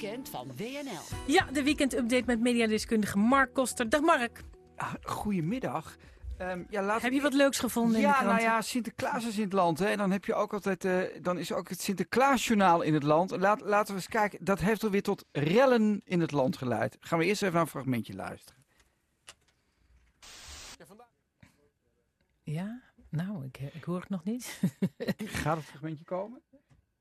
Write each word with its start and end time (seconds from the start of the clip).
weekend 0.00 0.28
van 0.28 0.56
WNL. 0.56 1.16
Ja, 1.26 1.44
de 1.44 1.62
weekendupdate 1.62 2.22
met 2.26 2.40
mediadeskundige 2.40 3.18
Mark 3.18 3.54
Koster. 3.54 3.88
Dag 3.88 4.00
Mark. 4.00 4.42
Ah, 4.76 4.94
goedemiddag. 5.02 5.96
Um, 6.38 6.66
ja, 6.70 6.82
laat 6.82 7.02
heb 7.02 7.12
je 7.12 7.20
wat 7.20 7.34
leuks 7.34 7.58
gevonden 7.58 8.00
ja, 8.00 8.20
in 8.20 8.26
de 8.26 8.32
nou 8.32 8.42
ja, 8.42 8.60
Sinterklaas 8.62 9.26
is 9.26 9.36
in 9.36 9.44
het 9.44 9.52
land. 9.52 9.78
Hè. 9.78 9.86
En 9.86 9.98
dan 9.98 10.10
heb 10.10 10.24
je 10.24 10.34
ook 10.34 10.52
altijd, 10.52 10.84
uh, 10.84 11.02
dan 11.22 11.38
is 11.38 11.52
ook 11.52 11.68
het 11.68 11.80
Sinterklaasjournaal 11.80 12.82
in 12.82 12.94
het 12.94 13.02
land. 13.02 13.30
Laat, 13.30 13.60
laten 13.60 13.94
we 13.94 14.00
eens 14.00 14.08
kijken, 14.08 14.44
dat 14.44 14.60
heeft 14.60 14.84
alweer 14.84 15.02
tot 15.02 15.24
rellen 15.32 16.00
in 16.04 16.20
het 16.20 16.32
land 16.32 16.56
geleid. 16.56 16.96
Gaan 17.00 17.18
we 17.18 17.24
eerst 17.24 17.42
even 17.42 17.54
naar 17.54 17.62
een 17.62 17.68
fragmentje 17.68 18.14
luisteren. 18.14 18.64
Ja, 20.78 20.86
vandaag... 20.86 21.08
ja 22.42 22.80
nou, 23.08 23.44
ik, 23.44 23.58
ik 23.58 23.84
hoor 23.84 24.00
het 24.00 24.08
nog 24.08 24.24
niet. 24.24 24.60
Gaat 25.42 25.56
het 25.56 25.66
fragmentje 25.66 26.04
komen? 26.04 26.42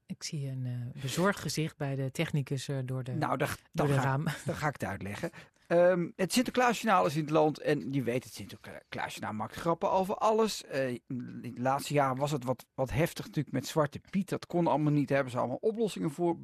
Ik 0.10 0.24
zie 0.24 0.48
een 0.48 0.66
uh, 0.66 1.02
bezorgd 1.02 1.40
gezicht 1.40 1.78
bij 1.78 1.96
de 1.96 2.12
technicus 2.12 2.68
uh, 2.68 2.78
door 2.86 3.04
de, 3.04 3.12
nou, 3.12 3.38
door 3.72 3.88
de 3.88 3.94
ga, 3.94 4.02
raam. 4.02 4.24
Dan 4.46 4.56
ga 4.56 4.68
ik 4.68 4.74
het 4.74 4.84
uitleggen. 4.84 5.32
Um, 5.68 6.14
het 6.16 6.34
Sinterklaasjournaal 6.34 7.06
is 7.06 7.16
in 7.16 7.22
het 7.22 7.30
land 7.30 7.60
en 7.60 7.94
je 7.94 8.04
weet 8.04 8.24
het 8.24 8.34
Sinterklaasjournaal 8.34 9.34
maakt 9.34 9.56
grappen 9.56 9.92
over 9.92 10.16
alles. 10.16 10.64
Uh, 10.74 10.88
in 10.88 11.02
de 11.42 11.62
laatste 11.62 11.94
jaren 11.94 12.18
was 12.18 12.32
het 12.32 12.44
wat, 12.44 12.66
wat 12.74 12.92
heftig 12.92 13.26
natuurlijk 13.26 13.56
met 13.56 13.68
Zwarte 13.68 14.02
Piet. 14.10 14.30
Dat 14.30 14.46
kon 14.46 14.68
allemaal 14.68 14.92
niet, 14.92 15.08
daar 15.08 15.16
hebben 15.16 15.34
ze 15.34 15.40
allemaal 15.40 15.58
oplossingen 15.62 16.12
voor 16.12 16.38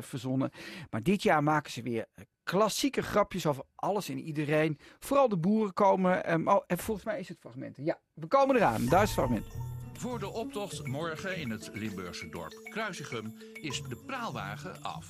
verzonnen. 0.00 0.50
Maar 0.90 1.02
dit 1.02 1.22
jaar 1.22 1.42
maken 1.42 1.72
ze 1.72 1.82
weer 1.82 2.06
klassieke 2.42 3.02
grapjes 3.02 3.46
over 3.46 3.64
alles 3.74 4.08
en 4.08 4.18
iedereen. 4.18 4.78
Vooral 4.98 5.28
de 5.28 5.38
boeren 5.38 5.72
komen. 5.72 6.32
Um, 6.32 6.48
oh, 6.48 6.64
en 6.66 6.78
volgens 6.78 7.06
mij 7.06 7.20
is 7.20 7.28
het 7.28 7.38
fragmenten. 7.40 7.84
Ja, 7.84 8.00
we 8.12 8.26
komen 8.26 8.56
eraan. 8.56 8.86
Daar 8.86 9.02
is 9.02 9.10
het 9.10 9.18
fragment. 9.18 9.67
Voor 9.98 10.18
de 10.18 10.28
optocht 10.28 10.86
morgen 10.86 11.36
in 11.36 11.50
het 11.50 11.70
Limburgse 11.72 12.28
dorp 12.28 12.54
Kruisigum 12.64 13.34
is 13.52 13.82
de 13.88 13.96
praalwagen 13.96 14.82
af. 14.82 15.06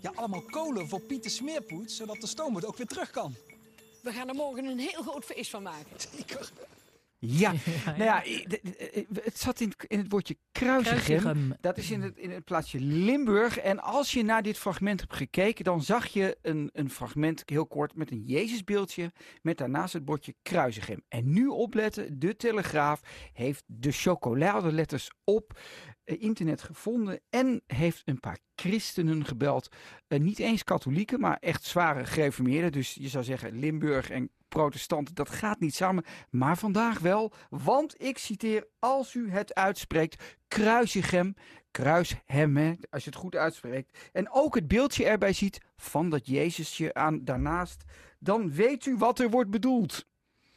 Ja, 0.00 0.12
allemaal 0.14 0.42
kolen 0.42 0.88
voor 0.88 1.00
Pieter 1.00 1.30
Smeerpoet, 1.30 1.92
zodat 1.92 2.20
de 2.20 2.26
stoomboot 2.26 2.64
ook 2.64 2.76
weer 2.76 2.86
terug 2.86 3.10
kan. 3.10 3.34
We 4.02 4.12
gaan 4.12 4.28
er 4.28 4.34
morgen 4.34 4.64
een 4.64 4.78
heel 4.78 5.02
groot 5.02 5.24
feest 5.24 5.50
van 5.50 5.62
maken. 5.62 6.00
Zeker. 6.16 6.50
Ja, 7.42 7.52
nou 7.84 8.02
ja, 8.02 8.22
het 9.22 9.38
zat 9.38 9.60
in 9.60 9.68
het, 9.68 9.84
in 9.88 9.98
het 9.98 10.12
woordje 10.12 10.36
Kruisigem. 10.52 11.56
Dat 11.60 11.78
is 11.78 11.90
in 11.90 12.02
het, 12.02 12.16
in 12.16 12.30
het 12.30 12.44
plaatsje 12.44 12.80
Limburg. 12.80 13.58
En 13.58 13.80
als 13.80 14.12
je 14.12 14.22
naar 14.22 14.42
dit 14.42 14.58
fragment 14.58 15.00
hebt 15.00 15.14
gekeken, 15.14 15.64
dan 15.64 15.82
zag 15.82 16.06
je 16.06 16.38
een, 16.42 16.70
een 16.72 16.90
fragment 16.90 17.42
heel 17.46 17.66
kort 17.66 17.94
met 17.94 18.10
een 18.10 18.22
Jezusbeeldje. 18.26 19.12
Met 19.42 19.58
daarnaast 19.58 19.92
het 19.92 20.04
bordje 20.04 20.34
Kruisigem. 20.42 21.02
En 21.08 21.32
nu 21.32 21.46
opletten, 21.46 22.18
de 22.18 22.36
Telegraaf 22.36 23.00
heeft 23.32 23.64
de 23.66 23.92
chocoladeletters 23.92 25.10
op 25.24 25.60
internet 26.04 26.62
gevonden. 26.62 27.20
En 27.30 27.62
heeft 27.66 28.02
een 28.04 28.20
paar 28.20 28.38
christenen 28.54 29.24
gebeld. 29.24 29.68
Uh, 30.08 30.20
niet 30.20 30.38
eens 30.38 30.64
katholieken, 30.64 31.20
maar 31.20 31.36
echt 31.40 31.64
zware 31.64 32.06
gereformeerden. 32.06 32.72
Dus 32.72 32.94
je 32.94 33.08
zou 33.08 33.24
zeggen 33.24 33.58
Limburg 33.58 34.10
en 34.10 34.30
protestanten, 34.52 35.14
dat 35.14 35.30
gaat 35.30 35.60
niet 35.60 35.74
samen. 35.74 36.04
Maar 36.30 36.58
vandaag 36.58 36.98
wel, 36.98 37.32
want 37.50 38.02
ik 38.02 38.18
citeer, 38.18 38.66
als 38.78 39.14
u 39.14 39.30
het 39.30 39.54
uitspreekt, 39.54 40.36
kruisigem, 40.48 41.34
kruishem, 41.70 42.56
hè, 42.56 42.72
als 42.90 43.04
je 43.04 43.10
het 43.10 43.18
goed 43.18 43.36
uitspreekt. 43.36 44.10
En 44.12 44.30
ook 44.30 44.54
het 44.54 44.68
beeldje 44.68 45.04
erbij 45.04 45.32
ziet 45.32 45.60
van 45.76 46.10
dat 46.10 46.26
Jezusje 46.26 46.94
aan 46.94 47.24
daarnaast, 47.24 47.84
dan 48.18 48.52
weet 48.52 48.86
u 48.86 48.96
wat 48.96 49.18
er 49.18 49.30
wordt 49.30 49.50
bedoeld. 49.50 50.10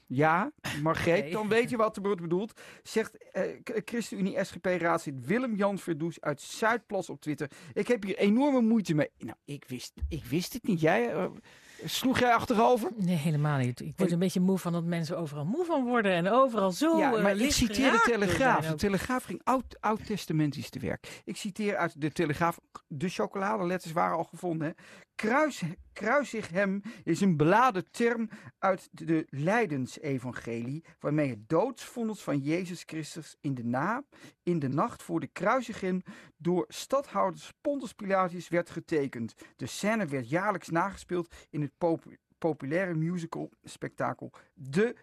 Ja, 0.08 0.52
Margreet, 0.82 1.32
dan 1.32 1.48
weet 1.48 1.70
je 1.70 1.78
wat 1.78 1.96
er 1.96 2.02
wordt 2.02 2.22
bedoeld. 2.22 2.62
Zegt 2.84 3.18
uh, 3.34 3.42
ChristenUnie 3.64 4.44
SGP-raadslid 4.44 5.26
Willem-Jan 5.26 5.78
Verdoes 5.78 6.22
uit 6.22 6.42
Zuidplas 6.42 7.10
op 7.10 7.22
Twitter. 7.22 7.52
Ik 7.74 7.88
heb 7.88 8.04
hier 8.04 8.18
enorme 8.18 8.62
moeite 8.62 8.94
mee. 8.94 9.10
Nou, 9.18 9.38
ik 9.46 9.66
wist, 9.68 9.94
ik 10.10 10.26
wist 10.26 10.54
het 10.54 10.68
niet. 10.68 10.82
Jij... 10.82 11.14
Uh, 11.14 11.26
Sloeg 11.86 12.20
jij 12.20 12.34
achterover? 12.34 12.92
Nee, 12.96 13.16
helemaal 13.16 13.58
niet. 13.58 13.80
Ik 13.80 13.94
word 13.96 14.12
een 14.12 14.20
beetje 14.20 14.40
moe 14.40 14.58
van 14.58 14.72
dat 14.72 14.84
mensen 14.84 15.18
overal 15.18 15.46
moe 15.46 15.66
van 15.66 15.86
worden 15.86 16.12
en 16.12 16.30
overal 16.30 16.72
zo. 16.72 16.98
Ja, 16.98 17.10
maar 17.10 17.36
uh, 17.36 17.42
ik 17.42 17.52
citeer 17.52 17.92
de 17.92 18.02
Telegraaf. 18.06 18.66
De 18.66 18.76
Telegraaf 18.76 19.24
ging 19.24 19.42
oud, 19.44 19.78
oud-testamentisch 19.80 20.70
te 20.70 20.80
werk. 20.80 21.22
Ik 21.26 21.38
citeer 21.38 21.76
uit 21.76 22.02
de 22.02 22.12
Telegraaf. 22.12 22.60
De 22.88 23.10
chocoladeletters 23.10 23.94
waren 23.94 24.18
al 24.18 24.24
gevonden. 24.24 24.68
Hè. 24.68 24.74
Kruis, 25.16 25.64
kruisig 25.94 26.50
hem 26.50 26.82
is 27.04 27.22
een 27.22 27.38
beladen 27.38 27.92
term 27.92 28.30
uit 28.60 28.90
de 28.92 29.26
Leidensevangelie, 29.30 30.84
waarmee 31.00 31.30
het 31.30 31.50
doodsvonnis 31.50 32.22
van 32.22 32.40
Jezus 32.40 32.84
Christus 32.86 33.38
in 33.42 33.56
de 33.56 33.64
na, 33.64 34.04
in 34.44 34.60
de 34.60 34.68
nacht 34.68 35.04
voor 35.04 35.20
de 35.20 35.28
kruisiging 35.28 36.06
door 36.38 36.66
stadhouder 36.68 37.52
Pontus 37.62 37.94
Pilatus 37.94 38.48
werd 38.48 38.70
getekend. 38.70 39.34
De 39.56 39.66
scène 39.66 40.06
werd 40.06 40.30
jaarlijks 40.30 40.70
nagespeeld 40.70 41.34
in 41.50 41.62
het 41.62 41.72
pop 41.78 42.04
populaire 42.38 42.94
musical 42.94 43.52
spektakel 43.64 44.32
De 44.54 44.96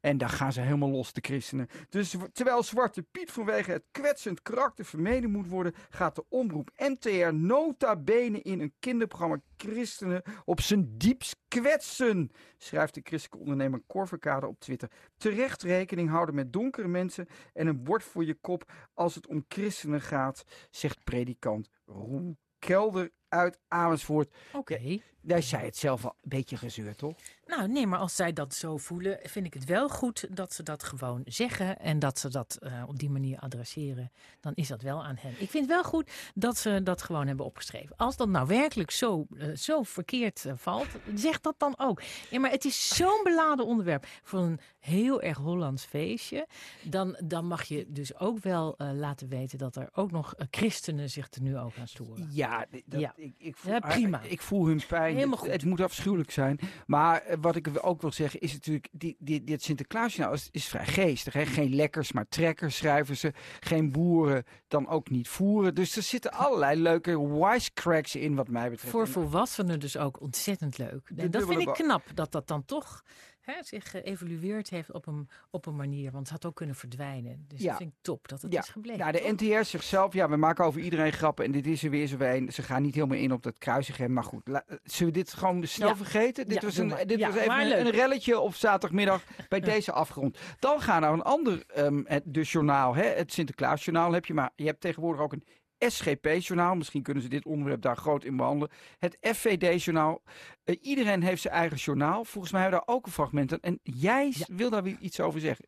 En 0.00 0.18
daar 0.18 0.28
gaan 0.28 0.52
ze 0.52 0.60
helemaal 0.60 0.90
los, 0.90 1.12
de 1.12 1.20
christenen. 1.20 1.68
Dus 1.88 2.16
terwijl 2.32 2.62
Zwarte 2.62 3.02
Piet 3.02 3.30
vanwege 3.30 3.70
het 3.70 3.84
kwetsend 3.90 4.42
karakter 4.42 4.84
vermeden 4.84 5.30
moet 5.30 5.48
worden, 5.48 5.74
gaat 5.90 6.14
de 6.14 6.24
omroep 6.28 6.70
NTR 6.76 7.32
nota 7.32 7.96
bene 7.96 8.42
in 8.42 8.60
een 8.60 8.74
kinderprogramma 8.78 9.40
christenen 9.56 10.22
op 10.44 10.60
zijn 10.60 10.98
diepst 10.98 11.36
kwetsen, 11.48 12.30
schrijft 12.58 12.94
de 12.94 13.00
christelijke 13.04 13.38
ondernemer 13.38 13.82
Corverkade 13.86 14.46
op 14.46 14.60
Twitter. 14.60 14.90
Terecht 15.16 15.62
rekening 15.62 16.08
houden 16.08 16.34
met 16.34 16.52
donkere 16.52 16.88
mensen 16.88 17.26
en 17.52 17.66
een 17.66 17.82
bord 17.82 18.02
voor 18.02 18.24
je 18.24 18.34
kop 18.34 18.72
als 18.94 19.14
het 19.14 19.26
om 19.26 19.44
christenen 19.48 20.00
gaat, 20.00 20.44
zegt 20.70 21.04
predikant 21.04 21.68
Roel 21.84 22.36
Kelder 22.58 23.10
uit 23.34 23.58
Amersfoort. 23.68 24.34
Oké. 24.52 24.72
Okay. 24.74 25.02
Daar 25.26 25.42
zei 25.42 25.64
het 25.64 25.76
zelf 25.76 26.04
al 26.04 26.16
een 26.22 26.28
beetje 26.28 26.56
gezeurd, 26.56 26.98
toch? 26.98 27.14
Nou, 27.46 27.68
nee, 27.68 27.86
maar 27.86 27.98
als 27.98 28.16
zij 28.16 28.32
dat 28.32 28.54
zo 28.54 28.76
voelen, 28.76 29.18
vind 29.22 29.46
ik 29.46 29.54
het 29.54 29.64
wel 29.64 29.88
goed 29.88 30.36
dat 30.36 30.52
ze 30.52 30.62
dat 30.62 30.82
gewoon 30.82 31.22
zeggen 31.24 31.78
en 31.78 31.98
dat 31.98 32.18
ze 32.18 32.28
dat 32.28 32.58
uh, 32.60 32.82
op 32.86 32.98
die 32.98 33.10
manier 33.10 33.38
adresseren. 33.38 34.12
Dan 34.40 34.52
is 34.54 34.68
dat 34.68 34.82
wel 34.82 35.04
aan 35.04 35.16
hen. 35.18 35.32
Ik 35.38 35.50
vind 35.50 35.66
wel 35.66 35.84
goed 35.84 36.10
dat 36.34 36.56
ze 36.56 36.82
dat 36.82 37.02
gewoon 37.02 37.26
hebben 37.26 37.46
opgeschreven. 37.46 37.96
Als 37.96 38.16
dat 38.16 38.28
nou 38.28 38.46
werkelijk 38.46 38.90
zo, 38.90 39.26
uh, 39.30 39.56
zo 39.56 39.82
verkeerd 39.82 40.44
uh, 40.44 40.52
valt, 40.56 40.86
zeg 41.14 41.40
dat 41.40 41.54
dan 41.58 41.74
ook. 41.78 42.02
Ja, 42.30 42.40
maar 42.40 42.50
het 42.50 42.64
is 42.64 42.88
zo'n 42.88 43.20
beladen 43.22 43.66
onderwerp 43.66 44.06
voor 44.22 44.40
een 44.40 44.60
heel 44.78 45.22
erg 45.22 45.38
Hollands 45.38 45.84
feestje. 45.84 46.46
Dan, 46.82 47.16
dan 47.24 47.46
mag 47.46 47.62
je 47.62 47.86
dus 47.88 48.18
ook 48.18 48.38
wel 48.38 48.74
laten 48.78 49.28
weten 49.28 49.58
dat 49.58 49.76
er 49.76 49.88
ook 49.92 50.10
nog 50.10 50.34
christenen 50.50 51.10
zich 51.10 51.28
er 51.30 51.42
nu 51.42 51.58
ook 51.58 51.76
aan 51.78 51.88
storen. 51.88 52.28
Ja, 52.30 52.66
dat, 52.84 53.00
ja. 53.00 53.14
Ik, 53.24 53.34
ik, 53.38 53.56
voel, 53.56 53.72
ja, 53.72 53.80
prima. 53.80 54.20
Ik 54.22 54.40
voel 54.40 54.66
hun 54.66 54.80
pijn. 54.88 55.14
Helemaal 55.14 55.38
goed. 55.38 55.46
Het, 55.46 55.60
het 55.60 55.70
moet 55.70 55.80
afschuwelijk 55.80 56.30
zijn. 56.30 56.58
Maar 56.86 57.22
wat 57.40 57.56
ik 57.56 57.68
ook 57.80 58.00
wil 58.00 58.12
zeggen 58.12 58.40
is 58.40 58.52
natuurlijk, 58.52 58.88
die, 58.92 59.16
die, 59.18 59.44
dit 59.44 59.62
Sinterklaasjournaal 59.62 60.34
is, 60.34 60.48
is 60.50 60.66
vrij 60.66 60.86
geestig. 60.86 61.32
Hè? 61.32 61.46
Geen 61.46 61.74
lekkers, 61.74 62.12
maar 62.12 62.28
trekkers 62.28 62.76
schrijven 62.76 63.16
ze. 63.16 63.32
Geen 63.60 63.92
boeren, 63.92 64.44
dan 64.68 64.88
ook 64.88 65.10
niet 65.10 65.28
voeren. 65.28 65.74
Dus 65.74 65.96
er 65.96 66.02
zitten 66.02 66.32
allerlei 66.32 66.80
leuke 66.80 67.28
wisecracks 67.28 68.14
in 68.14 68.34
wat 68.34 68.48
mij 68.48 68.70
betreft. 68.70 68.92
Voor 68.92 69.08
volwassenen 69.08 69.80
dus 69.80 69.96
ook 69.96 70.20
ontzettend 70.20 70.78
leuk. 70.78 71.10
En 71.16 71.30
dat 71.30 71.46
vind 71.46 71.60
ik 71.60 71.72
knap, 71.72 72.02
dat 72.14 72.32
dat 72.32 72.48
dan 72.48 72.64
toch 72.64 73.02
hè, 73.44 73.54
zich 73.62 73.90
geëvolueerd 73.90 74.70
heeft 74.70 74.92
op 74.92 75.06
een, 75.06 75.28
op 75.50 75.66
een 75.66 75.76
manier. 75.76 76.10
Want 76.10 76.22
het 76.22 76.30
had 76.32 76.44
ook 76.46 76.56
kunnen 76.56 76.74
verdwijnen. 76.74 77.44
Dus 77.48 77.60
Ja. 77.60 77.68
dat 77.68 77.76
vind 77.76 77.90
ik 77.90 77.96
top 78.02 78.28
dat 78.28 78.42
het 78.42 78.52
Ja. 78.52 78.60
is 78.60 78.68
gebleven. 78.68 78.98
Nou, 79.00 79.12
de? 79.12 79.32
NTR 79.32 79.64
zichzelf, 79.64 80.12
ja, 80.12 80.28
we 80.28 80.36
maken 80.36 80.64
over 80.64 80.80
iedereen 80.80 81.12
grappen 81.12 81.44
en 81.44 81.50
dit 81.52 81.66
is 81.66 81.82
er 81.84 81.90
weer 81.90 82.06
zo 82.06 82.16
een. 82.18 82.52
Ze 82.52 82.62
gaan 82.62 82.82
niet 82.82 82.94
helemaal 82.94 83.16
in 83.16 83.32
op 83.32 83.42
dat 83.42 83.58
kruisigem, 83.58 84.12
maar 84.12 84.24
goed. 84.24 84.48
la- 84.48 84.64
zullen 84.82 85.12
we 85.12 85.18
dit 85.18 85.32
gewoon 85.32 85.66
snel 85.66 85.88
Ja. 85.88 85.96
vergeten? 85.96 86.46
Dit 86.48 86.54
Ja, 86.60 86.66
was, 86.66 86.76
een, 86.76 86.92
dit 87.06 87.18
Ja, 87.18 87.26
was 87.30 87.36
even 87.36 87.78
een, 87.86 87.90
relletje 87.90 88.38
op 88.40 88.54
zaterdagmiddag 88.54 89.22
bij 89.48 89.60
deze 89.74 89.92
afgerond. 89.92 90.38
Dan 90.58 90.80
gaan 90.80 90.94
we 91.00 91.00
naar 91.06 91.12
een 91.12 91.22
ander, 91.22 91.64
ehm, 91.66 92.02
het, 92.04 92.24
journaal, 92.48 92.94
hè, 92.94 93.04
het 93.04 93.32
Sinterklaasjournaal 93.32 94.12
heb 94.12 94.24
je, 94.26 94.34
maar 94.34 94.50
je 94.56 94.64
hebt 94.66 94.80
tegenwoordig 94.80 95.20
ook 95.22 95.32
een 95.32 95.44
SGP-journaal. 95.90 96.74
Misschien 96.74 97.02
kunnen 97.02 97.22
ze 97.22 97.28
dit 97.28 97.44
onderwerp 97.44 97.82
daar 97.82 97.96
groot 97.96 98.24
in 98.24 98.36
behandelen. 98.36 98.70
Het 98.98 99.16
FVD-journaal. 99.20 100.22
Eh, 100.64 100.76
iedereen 100.80 101.22
heeft 101.22 101.42
zijn 101.42 101.54
eigen 101.54 101.76
journaal. 101.76 102.24
Volgens 102.24 102.52
mij 102.52 102.62
hebben 102.62 102.80
we 102.80 102.86
daar 102.86 102.94
ook 102.96 103.06
een 103.06 103.12
fragment 103.12 103.52
aan. 103.52 103.60
En 103.60 103.80
jij 103.82 104.32
Ja. 104.36 104.46
wil 104.48 104.70
daar 104.70 104.82
weer 104.82 104.96
iets 105.00 105.20
over 105.20 105.40
zeggen. 105.40 105.66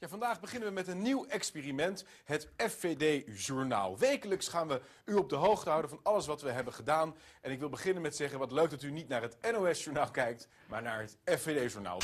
Ja, 0.00 0.08
vandaag 0.08 0.40
beginnen 0.40 0.68
we 0.68 0.74
met 0.74 0.88
een 0.88 1.02
nieuw 1.02 1.26
experiment, 1.26 2.04
het 2.24 2.48
FVD-journaal. 2.56 3.98
Wekelijks 3.98 4.48
gaan 4.48 4.68
we 4.68 4.80
u 5.04 5.14
op 5.14 5.28
de 5.28 5.34
hoogte 5.36 5.68
houden 5.68 5.90
van 5.90 6.00
alles 6.02 6.26
wat 6.26 6.42
we 6.42 6.50
hebben 6.50 6.72
gedaan. 6.72 7.14
En 7.40 7.50
ik 7.50 7.58
wil 7.58 7.68
beginnen 7.68 8.02
met 8.02 8.16
zeggen, 8.16 8.38
wat 8.38 8.52
leuk 8.52 8.70
dat 8.70 8.82
u 8.82 8.90
niet 8.90 9.08
naar 9.08 9.22
het 9.22 9.36
NOS-journaal 9.52 10.10
kijkt, 10.10 10.48
maar 10.68 10.82
naar 10.82 11.00
het 11.00 11.40
FVD-journaal. 11.40 12.00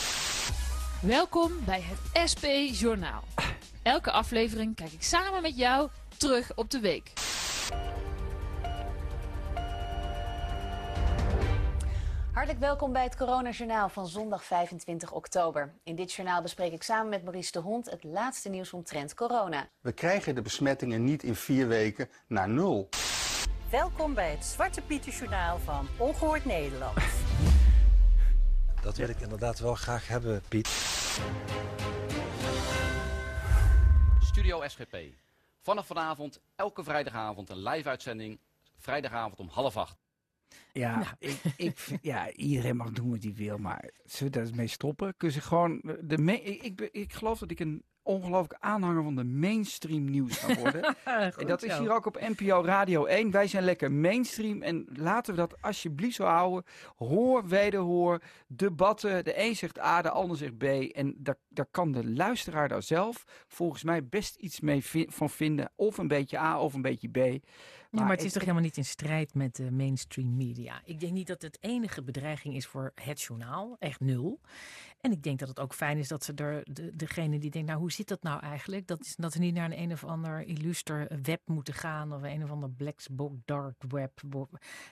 Welkom 1.02 1.52
bij 1.64 1.81
het 1.82 2.31
SP 2.32 2.44
Journaal. 2.81 3.22
Elke 3.82 4.10
aflevering 4.10 4.75
kijk 4.75 4.92
ik 4.92 5.02
samen 5.02 5.42
met 5.42 5.56
jou 5.56 5.88
terug 6.16 6.54
op 6.54 6.70
de 6.70 6.80
week. 6.80 7.12
Hartelijk 12.32 12.60
welkom 12.60 12.92
bij 12.92 13.02
het 13.02 13.16
Coronajournaal 13.16 13.88
van 13.88 14.06
zondag 14.06 14.44
25 14.44 15.12
oktober. 15.12 15.72
In 15.84 15.96
dit 15.96 16.12
journaal 16.12 16.42
bespreek 16.42 16.72
ik 16.72 16.82
samen 16.82 17.08
met 17.08 17.22
Maurice 17.22 17.52
de 17.52 17.58
Hond 17.58 17.90
het 17.90 18.04
laatste 18.04 18.48
nieuws 18.48 18.72
omtrent 18.72 19.14
corona. 19.14 19.68
We 19.80 19.92
krijgen 19.92 20.34
de 20.34 20.42
besmettingen 20.42 21.04
niet 21.04 21.22
in 21.22 21.34
vier 21.34 21.68
weken 21.68 22.08
naar 22.26 22.48
nul. 22.48 22.88
Welkom 23.70 24.14
bij 24.14 24.30
het 24.30 24.44
Zwarte 24.44 24.80
Pieter 24.80 25.12
Journaal 25.12 25.58
van 25.58 25.88
Ongehoord 25.96 26.44
Nederland. 26.44 26.96
Dat 28.82 28.96
wil 28.96 29.08
ik 29.08 29.20
inderdaad 29.20 29.58
wel 29.58 29.74
graag 29.74 30.08
hebben, 30.08 30.42
Piet. 30.48 30.68
Studio 34.20 34.68
SGP. 34.68 34.96
Vanaf 35.62 35.86
vanavond, 35.86 36.40
elke 36.54 36.84
vrijdagavond, 36.84 37.50
een 37.50 37.62
live-uitzending. 37.62 38.38
Vrijdagavond 38.76 39.40
om 39.40 39.48
half 39.48 39.76
acht. 39.76 40.00
Ja, 40.72 41.16
ik, 41.18 41.40
ik, 41.56 41.98
ja, 42.02 42.32
iedereen 42.32 42.76
mag 42.76 42.90
doen 42.90 43.10
wat 43.10 43.22
hij 43.22 43.34
wil, 43.34 43.58
maar 43.58 43.90
zullen 44.04 44.32
we 44.32 44.38
daar 44.38 44.48
eens 44.48 44.56
mee 44.56 44.66
stoppen? 44.66 45.16
Kun 45.16 45.30
ze 45.32 45.40
gewoon 45.40 45.80
de 46.00 46.18
me 46.18 46.42
ik, 46.42 46.62
ik, 46.62 46.88
ik 46.92 47.12
geloof 47.12 47.38
dat 47.38 47.50
ik 47.50 47.60
een 47.60 47.84
ongelooflijk 48.02 48.56
aanhanger 48.60 49.02
van 49.02 49.16
de 49.16 49.25
mainstream 49.25 50.04
nieuws 50.04 50.38
gaan 50.38 50.56
worden. 50.56 50.96
en 51.38 51.46
dat 51.46 51.62
is 51.62 51.78
hier 51.78 51.93
ook 51.93 52.06
op 52.06 52.20
NPO 52.20 52.62
Radio 52.64 53.04
1. 53.04 53.31
Wij 53.31 53.46
zijn 53.46 53.64
lekker 53.64 53.93
mainstream 53.93 54.62
en 54.62 54.87
laten 54.93 55.34
we 55.34 55.40
dat 55.40 55.62
alsjeblieft 55.62 56.14
zo 56.14 56.25
houden. 56.25 56.64
Hoor, 56.96 57.49
wederhoor, 57.49 58.22
debatten. 58.46 59.25
De 59.25 59.40
een 59.40 59.56
zegt 59.56 59.81
A, 59.81 60.02
de 60.02 60.10
ander 60.10 60.37
zegt 60.37 60.58
B. 60.58 60.62
En 60.62 61.14
daar, 61.19 61.37
daar 61.49 61.69
kan 61.70 61.93
de 61.93 62.10
luisteraar 62.10 62.69
daar 62.69 62.82
zelf 62.82 63.25
volgens 63.49 63.82
mij 63.82 64.06
best 64.06 64.34
iets 64.34 64.60
mee 64.60 64.84
van 65.08 65.31
vinden. 65.31 65.70
Of 65.76 65.98
een 65.98 66.08
beetje 66.08 66.38
A 66.38 66.60
of 66.60 66.75
een 66.75 66.82
beetje 66.82 67.08
B. 67.08 67.16
Maar, 67.93 68.00
ja, 68.00 68.06
maar 68.06 68.16
het 68.16 68.26
is 68.26 68.32
toch 68.32 68.43
helemaal 68.43 68.62
niet 68.62 68.76
in 68.76 68.84
strijd 68.84 69.34
met 69.34 69.56
de 69.56 69.70
mainstream 69.70 70.37
media. 70.37 70.82
Ik 70.84 71.00
denk 71.00 71.12
niet 71.12 71.26
dat 71.26 71.43
het 71.43 71.58
enige 71.60 72.02
bedreiging 72.02 72.55
is 72.55 72.66
voor 72.66 72.93
het 72.94 73.22
journaal. 73.22 73.76
Echt 73.78 74.00
nul. 74.00 74.40
En 75.00 75.12
ik 75.12 75.22
denk 75.22 75.38
dat 75.38 75.48
het 75.48 75.60
ook 75.60 75.75
fijn 75.75 75.98
is 75.98 76.08
dat 76.08 76.25
ze 76.25 76.32
er, 76.34 76.62
de, 76.72 76.96
degene 76.96 77.38
die 77.38 77.50
denkt, 77.50 77.69
nou 77.69 77.81
hoe 77.81 77.91
zit 77.92 78.08
dat 78.08 78.22
nou 78.22 78.40
eigenlijk? 78.40 78.86
Dat, 78.86 79.00
is, 79.00 79.16
dat 79.16 79.32
ze 79.32 79.38
niet 79.38 79.54
naar 79.54 79.70
een, 79.70 79.78
een 79.78 79.92
of 79.92 80.04
ander 80.04 80.40
illuster 80.46 81.20
web 81.22 81.40
moeten 81.44 81.74
gaan 81.74 82.12
of 82.12 82.22
een 82.22 82.42
of 82.42 82.50
ander 82.50 82.70
black 82.70 83.00
dark 83.44 83.82
web 83.88 84.20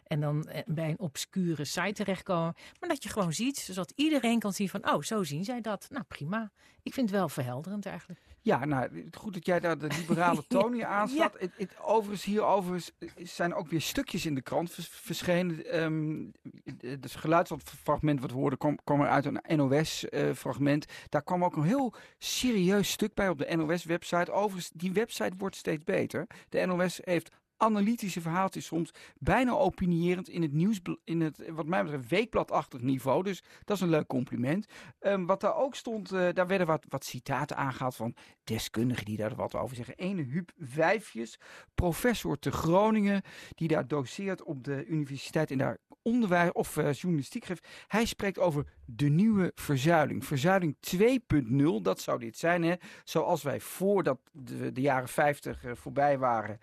en 0.05 0.21
dan 0.21 0.45
eh, 0.45 0.63
bij 0.67 0.91
een 0.91 0.99
obscure 0.99 1.65
site 1.65 1.93
terechtkomen. 1.93 2.55
Maar 2.81 2.89
dat 2.89 3.03
je 3.03 3.09
gewoon 3.09 3.33
ziet, 3.33 3.59
zodat 3.59 3.93
iedereen 3.97 4.39
kan 4.39 4.53
zien 4.53 4.69
van, 4.69 4.91
oh 4.91 5.03
zo 5.03 5.23
zien 5.23 5.45
zij 5.45 5.61
dat. 5.61 5.87
Nou 5.91 6.05
prima. 6.09 6.51
Ik 6.83 6.95
vind 6.95 7.11
het 7.11 7.19
wel 7.19 7.29
verhelderend 7.29 7.87
eigenlijk. 7.87 8.21
Ja, 8.43 8.65
nou, 8.65 9.09
goed 9.13 9.35
dat 9.35 9.47
jij 9.47 9.61
daar 9.61 9.79
de 9.79 9.87
liberale 9.99 10.47
toon 10.49 10.73
hier 10.73 10.85
aanslaat. 10.85 11.37
ja. 11.57 11.67
overigens, 11.83 12.25
hierover 12.25 12.85
zijn 13.17 13.55
ook 13.55 13.69
weer 13.69 13.81
stukjes 13.81 14.27
in 14.27 14.35
de 14.35 14.43
krant 14.43 14.75
verschenen. 14.91 15.83
Um, 15.83 16.33
het 16.81 17.11
geluidsfragment 17.11 18.21
wat 18.21 18.31
we 18.31 18.37
hoorden 18.37 18.59
kwam, 18.59 18.79
kwam 18.85 19.01
er 19.01 19.09
uit 19.09 19.25
een 19.25 19.57
NOS-fragment. 19.57 20.89
Uh, 20.89 20.97
Daar 21.09 21.23
kwam 21.23 21.45
ook 21.45 21.57
een 21.57 21.63
heel 21.63 21.95
serieus 22.19 22.91
stuk 22.91 23.15
bij 23.15 23.29
op 23.29 23.39
de 23.39 23.57
NOS-website. 23.57 24.33
Overigens, 24.33 24.71
die 24.75 24.93
website 24.93 25.37
wordt 25.39 25.57
steeds 25.57 25.85
beter. 25.85 26.27
De 26.49 26.67
NOS 26.67 27.01
heeft 27.05 27.31
analytische 27.61 28.21
verhaaltjes 28.21 28.67
soms 28.67 28.91
bijna 29.19 29.53
opinierend 29.53 30.29
in 30.29 30.43
het 30.43 30.53
nieuws, 30.53 30.81
in 31.05 31.21
het 31.21 31.49
wat 31.49 31.67
mij 31.67 31.83
betreft 31.83 32.09
weekbladachtig 32.09 32.81
niveau. 32.81 33.23
Dus 33.23 33.43
dat 33.65 33.77
is 33.77 33.83
een 33.83 33.89
leuk 33.89 34.07
compliment. 34.07 34.67
Um, 35.01 35.27
wat 35.27 35.41
daar 35.41 35.57
ook 35.57 35.75
stond, 35.75 36.13
uh, 36.13 36.29
daar 36.33 36.47
werden 36.47 36.67
wat, 36.67 36.85
wat 36.89 37.05
citaten 37.05 37.57
aangehaald 37.57 37.97
van 37.97 38.15
deskundigen 38.45 39.05
die 39.05 39.17
daar 39.17 39.35
wat 39.35 39.55
over 39.55 39.77
zeggen. 39.77 39.97
Ene 39.97 40.23
Huub 40.23 40.51
Wijfjes, 40.75 41.39
professor 41.75 42.39
te 42.39 42.51
Groningen, 42.51 43.23
die 43.55 43.69
daar 43.69 43.89
doseert 43.89 44.43
op 44.43 44.65
de 44.65 44.87
universiteit 44.87 45.51
en 45.51 45.59
daar 45.59 45.79
onderwijs 46.03 46.53
of 46.53 46.77
uh, 46.77 46.93
journalistiek 46.93 47.45
geeft. 47.45 47.69
Hij 47.87 48.05
spreekt 48.05 48.39
over 48.39 48.67
de 48.85 49.09
nieuwe 49.09 49.53
verzuiling. 49.55 50.25
Verzuiling 50.25 50.77
2.0, 50.97 51.83
dat 51.83 52.01
zou 52.01 52.19
dit 52.19 52.39
zijn. 52.39 52.63
Hè? 52.63 52.75
Zoals 53.05 53.43
wij 53.43 53.61
voordat 53.61 54.21
de, 54.33 54.73
de 54.73 54.81
jaren 54.81 55.09
50 55.09 55.65
uh, 55.65 55.73
voorbij 55.75 56.19
waren, 56.19 56.59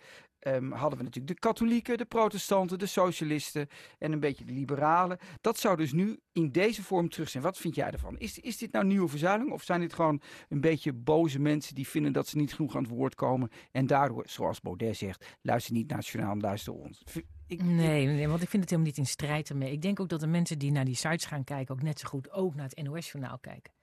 um, 0.56 0.72
hadden 0.72 0.98
we 0.98 1.04
natuurlijk 1.04 1.34
de 1.34 1.48
katholieken, 1.48 1.98
de 1.98 2.06
protestanten, 2.06 2.80
de 2.80 2.86
socialisten 2.86 3.68
en 3.98 4.12
een 4.12 4.20
beetje 4.20 4.46
de 4.46 4.54
liberalen. 4.54 5.18
Dat 5.42 5.58
zou 5.58 5.78
dus 5.78 5.92
nu 5.92 6.20
in 6.32 6.52
deze 6.52 6.84
vorm 6.84 7.10
terug 7.10 7.30
zijn. 7.30 7.44
Wat 7.44 7.58
vind 7.58 7.76
jij 7.76 7.92
ervan? 7.92 8.18
Is, 8.18 8.40
is 8.40 8.58
dit 8.58 8.72
nou 8.72 8.86
nieuwe 8.86 9.08
verzuiling 9.08 9.52
of 9.52 9.64
zijn 9.64 9.80
dit 9.80 9.94
gewoon 9.94 10.22
een 10.50 10.62
beetje 10.62 10.94
boze 10.94 11.40
mensen 11.40 11.76
die 11.76 11.88
vinden 11.88 12.14
dat 12.14 12.28
ze 12.28 12.38
niet 12.38 12.54
genoeg 12.54 12.76
aan 12.76 12.84
het 12.84 12.92
woord 12.92 13.16
komen 13.16 13.50
en 13.72 13.88
daardoor, 13.88 14.24
zoals 14.28 14.62
Baudet 14.62 14.98
zegt, 14.98 15.38
luister 15.42 15.74
niet 15.74 15.90
nationaal, 15.90 16.38
luister 16.38 16.74
ons. 16.74 17.04
Ik, 17.48 17.64
nee, 17.64 18.06
nee, 18.06 18.28
want 18.28 18.42
ik 18.42 18.50
vind 18.50 18.62
het 18.62 18.72
helemaal 18.72 18.92
niet 18.92 18.98
in 18.98 19.06
strijd 19.06 19.50
ermee. 19.50 19.72
Ik 19.72 19.82
denk 19.82 20.00
ook 20.00 20.10
dat 20.10 20.20
de 20.20 20.28
mensen 20.28 20.60
die 20.60 20.72
naar 20.72 20.86
die 20.86 20.96
sites 20.96 21.26
gaan 21.26 21.44
kijken 21.44 21.76
ook 21.76 21.82
net 21.82 22.00
zo 22.00 22.08
goed 22.08 22.32
ook 22.32 22.56
naar 22.56 22.70
het 22.70 22.84
NOS-journaal 22.84 23.40
kijken. 23.40 23.74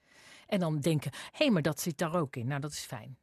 En 0.47 0.61
dan 0.61 0.81
denken, 0.81 1.11
hé, 1.13 1.29
hey, 1.31 1.51
maar 1.51 1.63
dat 1.63 1.81
zit 1.81 1.99
daar 1.99 2.15
ook 2.15 2.37
in. 2.37 2.47
Nou, 2.47 2.61
dat 2.61 2.73
is 2.73 2.79
fijn. 2.79 3.19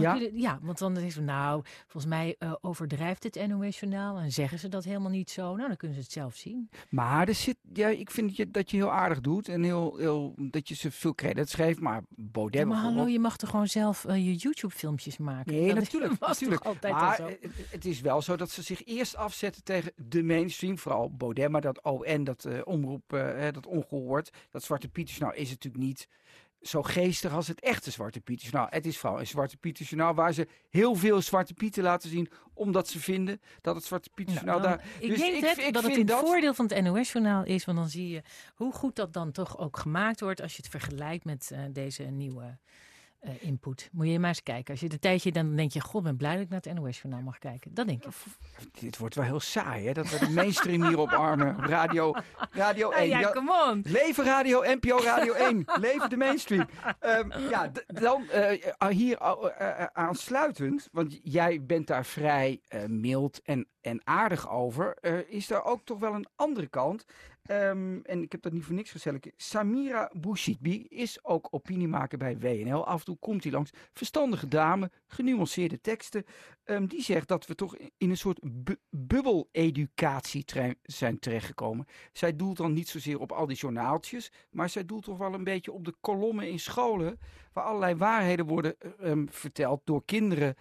Ja? 0.00 0.28
ja, 0.32 0.58
want 0.62 0.78
dan 0.78 0.96
is 0.96 1.14
het 1.14 1.24
nou, 1.24 1.62
volgens 1.86 2.12
mij 2.12 2.36
uh, 2.38 2.52
overdrijft 2.60 3.22
het 3.22 3.46
NOS-journaal 3.48 4.18
en 4.18 4.32
zeggen 4.32 4.58
ze 4.58 4.68
dat 4.68 4.84
helemaal 4.84 5.10
niet 5.10 5.30
zo. 5.30 5.56
Nou, 5.56 5.68
dan 5.68 5.76
kunnen 5.76 5.96
ze 5.96 6.02
het 6.02 6.12
zelf 6.12 6.36
zien. 6.36 6.70
Maar 6.88 7.28
er 7.28 7.34
zit, 7.34 7.56
ja, 7.72 7.88
ik 7.88 8.10
vind 8.10 8.28
dat 8.28 8.36
je, 8.36 8.50
dat 8.50 8.70
je 8.70 8.76
heel 8.76 8.92
aardig 8.92 9.20
doet 9.20 9.48
en 9.48 9.62
heel, 9.62 9.96
heel, 9.96 10.34
dat 10.36 10.68
je 10.68 10.74
ze 10.74 10.90
veel 10.90 11.14
credits 11.14 11.54
geeft. 11.54 11.80
Maar 11.80 12.02
Baudet 12.08 12.60
ja, 12.60 12.66
Maar 12.66 12.82
hallo, 12.82 13.06
je 13.06 13.18
mag 13.18 13.36
toch 13.36 13.50
gewoon 13.50 13.66
zelf 13.66 14.04
uh, 14.04 14.14
je 14.14 14.34
YouTube-filmpjes 14.34 15.16
maken? 15.16 15.52
Nee, 15.52 15.66
dat 15.66 15.74
natuurlijk. 15.74 16.20
natuurlijk. 16.26 16.64
Altijd 16.64 16.92
maar 16.92 17.16
zo. 17.16 17.30
het 17.70 17.84
is 17.84 18.00
wel 18.00 18.22
zo 18.22 18.36
dat 18.36 18.50
ze 18.50 18.62
zich 18.62 18.84
eerst 18.84 19.16
afzetten 19.16 19.64
tegen 19.64 19.92
de 19.96 20.22
mainstream. 20.22 20.78
Vooral 20.78 21.10
Baudet, 21.10 21.50
maar 21.50 21.60
dat 21.60 21.82
ON, 21.82 22.24
dat 22.24 22.44
uh, 22.48 22.60
omroep, 22.64 23.02
dat 23.52 23.66
ongehoord. 23.66 24.30
Dat 24.50 24.62
Zwarte 24.62 24.88
Pieters, 24.88 25.18
nou 25.18 25.34
is 25.34 25.50
het 25.50 25.64
natuurlijk 25.64 25.84
niet 25.84 26.08
zo 26.62 26.82
geestig 26.82 27.32
als 27.32 27.48
het 27.48 27.60
echte 27.60 27.90
Zwarte 27.90 28.20
Pieters. 28.20 28.50
Nou, 28.50 28.66
het 28.70 28.86
is 28.86 28.98
vooral 28.98 29.20
een 29.20 29.26
Zwarte 29.26 29.56
Pietersjournaal 29.56 30.14
waar 30.14 30.32
ze 30.32 30.48
heel 30.70 30.94
veel 30.94 31.20
Zwarte 31.20 31.54
Pieten 31.54 31.82
laten 31.82 32.08
zien. 32.10 32.30
Omdat 32.54 32.88
ze 32.88 33.00
vinden 33.00 33.40
dat 33.60 33.74
het 33.74 33.84
Zwarte 33.84 34.10
Pietersjournaal 34.14 34.58
nou, 34.58 34.68
daar... 34.68 34.86
Ik 34.98 35.08
dus 35.08 35.18
denk 35.18 35.44
ik, 35.44 35.66
ik 35.66 35.72
dat 35.72 35.82
het 35.82 35.96
een 35.96 36.08
voordeel 36.08 36.54
van 36.54 36.66
het 36.66 36.82
NOS-journaal 36.82 37.44
is. 37.44 37.64
Want 37.64 37.78
dan 37.78 37.88
zie 37.88 38.08
je 38.08 38.22
hoe 38.54 38.72
goed 38.72 38.96
dat 38.96 39.12
dan 39.12 39.32
toch 39.32 39.58
ook 39.58 39.78
gemaakt 39.78 40.20
wordt 40.20 40.40
als 40.42 40.56
je 40.56 40.62
het 40.62 40.70
vergelijkt 40.70 41.24
met 41.24 41.50
uh, 41.52 41.60
deze 41.72 42.02
nieuwe 42.02 42.58
uh, 43.22 43.30
input. 43.42 43.88
Moet 43.92 44.08
je 44.08 44.18
maar 44.18 44.28
eens 44.28 44.42
kijken. 44.42 44.70
Als 44.70 44.80
je 44.80 44.88
de 44.88 44.98
tijdje 44.98 45.32
dan 45.32 45.56
denk 45.56 45.72
je, 45.72 45.80
god, 45.80 46.02
ben 46.02 46.16
blij 46.16 46.32
dat 46.32 46.42
ik 46.42 46.48
naar 46.48 46.60
het 46.62 46.74
NOS-journaal 46.74 47.22
mag 47.22 47.38
kijken. 47.38 47.74
Dat 47.74 47.86
denk 47.86 48.04
ik. 48.04 48.12
Dit 48.80 48.98
wordt 48.98 49.14
wel 49.14 49.24
heel 49.24 49.40
saai, 49.40 49.86
hè? 49.86 49.92
Dat 49.92 50.10
we 50.10 50.18
de 50.18 50.30
mainstream 50.30 50.84
hier 50.86 50.98
oparmen. 50.98 51.56
Radio, 51.66 52.14
radio 52.50 52.90
1. 52.90 53.08
ja, 53.08 53.30
come 53.30 53.70
on. 53.70 53.84
Leven 53.86 54.24
radio, 54.24 54.62
NPO 54.62 54.98
Radio 55.02 55.32
1. 55.32 55.64
Leven 55.80 56.10
de 56.10 56.16
mainstream. 56.16 56.68
Um, 57.00 57.32
ja, 57.50 57.70
dan 57.86 58.22
uh, 58.22 58.88
hier 58.88 59.18
uh, 59.20 59.84
aansluitend, 59.92 60.88
want 60.92 61.18
jij 61.22 61.64
bent 61.64 61.86
daar 61.86 62.04
vrij 62.04 62.60
mild 62.86 63.42
en, 63.42 63.68
en 63.80 64.00
aardig 64.04 64.50
over. 64.50 64.96
is 65.28 65.50
er 65.50 65.64
ook 65.64 65.84
toch 65.84 65.98
wel 65.98 66.14
een 66.14 66.26
andere 66.36 66.66
kant? 66.66 67.04
Um, 67.52 68.00
en 68.02 68.22
ik 68.22 68.32
heb 68.32 68.42
dat 68.42 68.52
niet 68.52 68.64
voor 68.64 68.74
niks 68.74 68.90
gezegd. 68.90 69.30
Samira 69.36 70.10
Bouchitbi 70.20 70.86
is 70.88 71.24
ook 71.24 71.48
opiniemaker 71.50 72.18
bij 72.18 72.38
WNL. 72.38 72.86
Af 72.86 72.98
en 72.98 73.04
toe 73.04 73.16
komt 73.20 73.42
hij 73.42 73.52
langs. 73.52 73.70
Verstandige 73.92 74.48
dame, 74.48 74.90
genuanceerde 75.06 75.80
teksten. 75.80 76.24
Um, 76.64 76.86
die 76.86 77.02
zegt 77.02 77.28
dat 77.28 77.46
we 77.46 77.54
toch 77.54 77.76
in 77.76 78.10
een 78.10 78.16
soort 78.16 78.38
bu 78.42 78.76
bubbel-educatie 78.90 80.44
zijn 80.82 81.18
terechtgekomen. 81.18 81.86
Zij 82.12 82.36
doelt 82.36 82.56
dan 82.56 82.72
niet 82.72 82.88
zozeer 82.88 83.20
op 83.20 83.32
al 83.32 83.46
die 83.46 83.56
journaaltjes. 83.56 84.32
Maar 84.50 84.68
zij 84.68 84.84
doelt 84.84 85.04
toch 85.04 85.18
wel 85.18 85.34
een 85.34 85.44
beetje 85.44 85.72
op 85.72 85.84
de 85.84 85.94
kolommen 86.00 86.48
in 86.50 86.60
scholen. 86.60 87.18
Waar 87.52 87.64
allerlei 87.64 87.94
waarheden 87.94 88.46
worden 88.46 88.74
um, 89.00 89.28
verteld 89.30 89.80
door 89.84 90.04
kinderen 90.04 90.54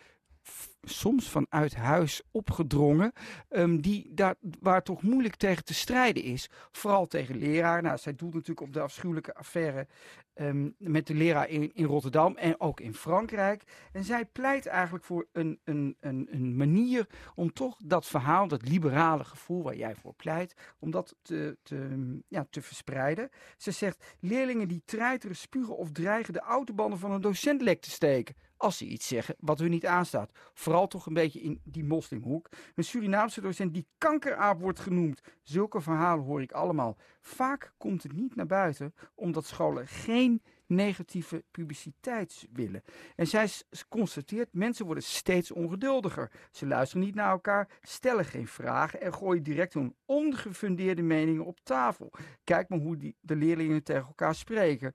soms 0.81 1.29
vanuit 1.29 1.75
huis 1.75 2.21
opgedrongen, 2.31 3.12
um, 3.50 3.81
die 3.81 4.13
daar, 4.13 4.36
waar 4.60 4.83
toch 4.83 5.01
moeilijk 5.01 5.36
tegen 5.36 5.63
te 5.63 5.74
strijden 5.74 6.24
is. 6.24 6.50
Vooral 6.71 7.07
tegen 7.07 7.38
leraar. 7.38 7.81
Nou, 7.81 7.98
zij 7.98 8.15
doet 8.15 8.33
natuurlijk 8.33 8.67
op 8.67 8.74
de 8.74 8.79
afschuwelijke 8.79 9.36
affaire 9.36 9.88
um, 10.36 10.75
met 10.77 11.07
de 11.07 11.13
leraar 11.13 11.50
in, 11.50 11.74
in 11.74 11.86
Rotterdam 11.86 12.38
en 12.38 12.60
ook 12.60 12.79
in 12.79 12.93
Frankrijk. 12.93 13.63
En 13.91 14.03
zij 14.03 14.25
pleit 14.25 14.65
eigenlijk 14.65 15.05
voor 15.05 15.27
een, 15.31 15.60
een, 15.63 15.98
een, 16.00 16.27
een 16.31 16.55
manier 16.55 17.07
om 17.36 17.53
toch 17.53 17.77
dat 17.83 18.05
verhaal, 18.05 18.48
dat 18.48 18.67
liberale 18.67 19.24
gevoel 19.24 19.63
waar 19.63 19.75
jij 19.75 19.95
voor 19.95 20.13
pleit, 20.13 20.55
om 20.79 20.91
dat 20.91 21.15
te, 21.21 21.57
te, 21.63 22.19
ja, 22.27 22.45
te 22.50 22.62
verspreiden. 22.62 23.29
Ze 23.57 23.71
zegt, 23.71 24.15
leerlingen 24.19 24.67
die 24.67 24.81
treiteren, 24.86 25.36
spugen 25.36 25.77
of 25.77 25.91
dreigen 25.91 26.33
de 26.33 26.39
autobanden 26.39 27.00
van 27.00 27.12
een 27.12 27.21
docent 27.21 27.62
lek 27.62 27.81
te 27.81 27.89
steken 27.89 28.36
als 28.62 28.77
ze 28.77 28.86
iets 28.86 29.08
zeggen 29.08 29.36
wat 29.39 29.60
hun 29.60 29.70
niet 29.70 29.86
aanstaat. 29.86 30.32
Vooral 30.53 30.88
toch 30.88 31.06
een 31.06 31.13
beetje 31.13 31.41
in 31.41 31.62
die 31.63 31.84
moslimhoek. 31.84 32.50
Een 32.75 32.84
Surinaamse 32.84 33.41
docent 33.41 33.74
die 33.74 33.88
kankeraap 33.98 34.60
wordt 34.60 34.80
genoemd. 34.80 35.22
Zulke 35.44 35.82
verhalen 35.82 36.25
hoor 36.25 36.41
ik 36.41 36.51
allemaal. 36.51 36.98
Vaak 37.20 37.74
komt 37.77 38.03
het 38.03 38.13
niet 38.13 38.36
naar 38.36 38.46
buiten 38.46 38.94
omdat 39.15 39.46
scholen 39.46 39.88
geen 39.88 40.41
negatieve 40.65 41.44
publiciteit 41.51 42.48
willen. 42.51 42.84
En 43.15 43.27
zij 43.27 43.50
constateert, 43.89 44.53
mensen 44.53 44.86
worden 44.86 45.03
steeds 45.03 45.51
ongeduldiger. 45.51 46.32
Ze 46.51 46.65
luisteren 46.65 47.06
niet 47.06 47.15
naar 47.15 47.32
elkaar, 47.32 47.70
stellen 47.82 48.25
geen 48.25 48.48
vragen 48.48 49.01
en 49.01 49.13
gooien 49.13 49.44
direct 49.44 49.74
hun 49.74 49.96
ongefundeerde 50.06 51.01
meningen 51.01 51.46
op 51.46 51.60
tafel. 51.63 52.12
Kijk 52.44 52.70
maar 52.70 52.80
hoe 52.80 52.98
die, 52.98 53.15
de 53.20 53.36
leerlingen 53.36 53.84
tegen 53.84 54.08
elkaar 54.08 54.36
spreken. 54.36 54.94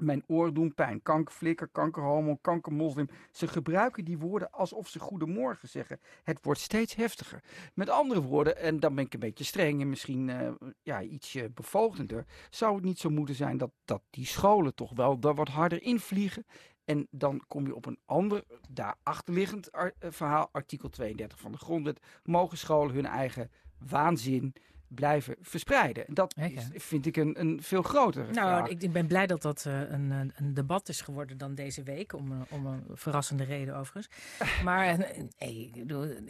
Mijn 0.00 0.24
oren 0.26 0.54
doen 0.54 0.74
pijn. 0.74 1.02
Kankerflikker, 1.02 1.68
kankerhomo, 1.68 2.36
kankermoslim. 2.36 3.08
Ze 3.30 3.48
gebruiken 3.48 4.04
die 4.04 4.18
woorden 4.18 4.50
alsof 4.50 4.88
ze 4.88 4.98
goedemorgen 4.98 5.68
zeggen. 5.68 6.00
Het 6.22 6.38
wordt 6.42 6.60
steeds 6.60 6.94
heftiger. 6.94 7.42
Met 7.74 7.88
andere 7.88 8.22
woorden, 8.22 8.56
en 8.56 8.80
dan 8.80 8.94
ben 8.94 9.04
ik 9.04 9.14
een 9.14 9.20
beetje 9.20 9.44
streng 9.44 9.80
en 9.80 9.88
misschien 9.88 10.28
uh, 10.28 10.50
ja, 10.82 11.02
ietsje 11.02 11.50
bevolgender. 11.50 12.24
Zou 12.50 12.74
het 12.74 12.84
niet 12.84 12.98
zo 12.98 13.10
moeten 13.10 13.34
zijn 13.34 13.56
dat, 13.58 13.70
dat 13.84 14.02
die 14.10 14.26
scholen 14.26 14.74
toch 14.74 14.92
wel 14.94 15.18
daar 15.18 15.34
wat 15.34 15.48
harder 15.48 15.82
invliegen? 15.82 16.46
En 16.84 17.06
dan 17.10 17.44
kom 17.48 17.66
je 17.66 17.74
op 17.74 17.86
een 17.86 17.98
ander, 18.04 18.44
daar 18.68 18.96
achterliggend 19.02 19.72
ar 19.72 19.94
eh, 19.98 20.10
verhaal, 20.10 20.48
artikel 20.52 20.88
32 20.88 21.40
van 21.40 21.52
de 21.52 21.58
grondwet. 21.58 22.00
Mogen 22.22 22.58
scholen 22.58 22.94
hun 22.94 23.06
eigen 23.06 23.50
waanzin 23.78 24.54
blijven 24.88 25.36
verspreiden. 25.40 26.06
En 26.06 26.14
dat 26.14 26.34
is, 26.36 26.68
vind 26.74 27.06
ik 27.06 27.16
een, 27.16 27.40
een 27.40 27.62
veel 27.62 27.82
grotere 27.82 28.32
nou, 28.32 28.68
Ik, 28.68 28.82
ik, 28.82 28.92
ben 28.92 29.06
blij 29.06 29.26
dat 29.26 29.42
dat 29.42 29.64
uh, 29.68 29.80
een, 29.90 30.32
een 30.36 30.54
debat 30.54 30.88
is 30.88 31.00
geworden 31.00 31.38
dan 31.38 31.54
deze 31.54 31.82
week. 31.82 32.12
Om, 32.12 32.32
uh, 32.32 32.40
om 32.48 32.66
een 32.66 32.84
verrassende 32.94 33.44
reden 33.44 33.76
overigens. 33.76 34.08
Maar 34.64 34.98
uh, 34.98 35.06
hey, 35.36 35.70